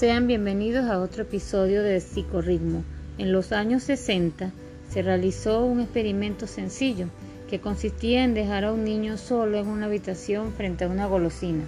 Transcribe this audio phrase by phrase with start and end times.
[0.00, 2.84] Sean bienvenidos a otro episodio de Psicorritmo.
[3.18, 4.50] En los años 60
[4.88, 7.08] se realizó un experimento sencillo
[7.50, 11.64] que consistía en dejar a un niño solo en una habitación frente a una golosina.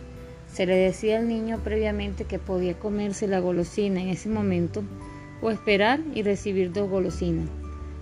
[0.51, 4.83] Se le decía al niño previamente que podía comerse la golosina en ese momento
[5.43, 7.51] o esperar y recibir dos golosinas.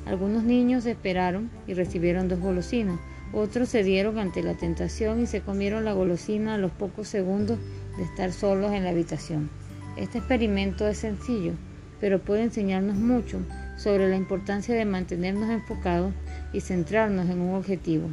[0.07, 3.01] Algunos niños esperaron y recibieron dos golosinas,
[3.33, 7.59] otros se dieron ante la tentación y se comieron la golosina a los pocos segundos
[7.97, 9.51] de estar solos en la habitación.
[9.97, 11.53] Este experimento es sencillo,
[12.01, 13.41] pero puede enseñarnos mucho
[13.77, 16.13] sobre la importancia de mantenernos enfocados
[16.53, 18.09] y centrarnos en un objetivo.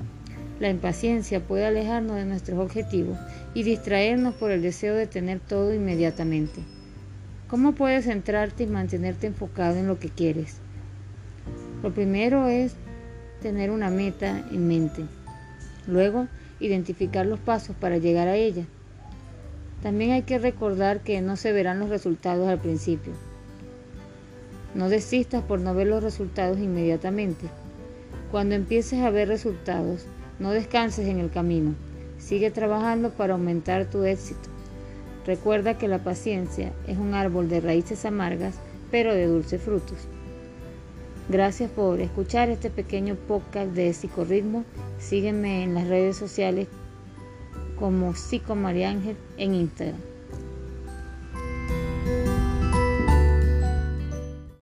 [0.59, 3.17] La impaciencia puede alejarnos de nuestros objetivos
[3.53, 6.62] y distraernos por el deseo de tener todo inmediatamente.
[7.48, 10.58] ¿Cómo puedes centrarte y mantenerte enfocado en lo que quieres?
[11.84, 12.75] Lo primero es
[13.41, 15.03] tener una meta en mente.
[15.86, 16.28] Luego,
[16.59, 18.66] identificar los pasos para llegar a ella.
[19.81, 23.14] También hay que recordar que no se verán los resultados al principio.
[24.73, 27.47] No desistas por no ver los resultados inmediatamente.
[28.31, 30.06] Cuando empieces a ver resultados,
[30.39, 31.75] no descanses en el camino.
[32.17, 34.50] Sigue trabajando para aumentar tu éxito.
[35.25, 38.56] Recuerda que la paciencia es un árbol de raíces amargas,
[38.91, 39.97] pero de dulces frutos.
[41.30, 44.64] Gracias por escuchar este pequeño podcast de psicorritmo.
[44.97, 46.67] Sígueme en las redes sociales
[47.80, 50.17] como Psico María Ángel en Instagram.